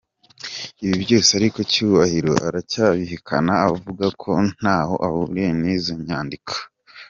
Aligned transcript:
Ibi 0.83 0.95
byose 1.03 1.29
ariko 1.39 1.59
Cyubahiro 1.71 2.33
arabihakana 2.47 3.53
akavuga 3.59 4.05
ko 4.21 4.31
ntaho 4.59 4.95
ahuriye 5.07 5.49
n’izo 5.61 5.93
nyandiko 6.07 6.53